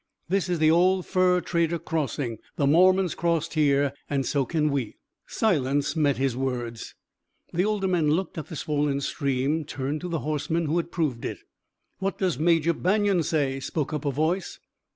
[0.29, 4.97] This is the old fur trader crossing, the Mormons crossed here, and so can we."
[5.27, 6.95] Silence met his words.
[7.53, 11.23] The older men looked at the swollen stream, turned to the horseman who had proved
[11.23, 11.37] it.
[11.99, 14.57] "What does Major Banion say?" spoke up a voice.